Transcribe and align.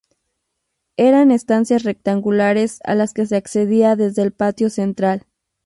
Eran 0.97 1.29
estancias 1.29 1.83
rectangulares 1.83 2.79
a 2.85 2.95
las 2.95 3.13
que 3.13 3.27
se 3.27 3.35
accedía 3.35 3.95
desde 3.95 4.23
el 4.23 4.31
patio 4.33 4.71
central. 4.71 5.27